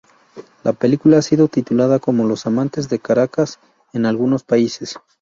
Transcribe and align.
La 0.63 0.73
película 0.73 1.19
ha 1.19 1.21
sido 1.21 1.47
titulada 1.47 1.99
como 1.99 2.25
"Los 2.27 2.47
amantes 2.47 2.89
de 2.89 2.97
Caracas" 2.97 3.59
en 3.93 4.07
algunos 4.07 4.43
países. 4.43 4.97